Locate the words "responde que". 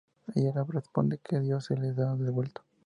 0.67-1.39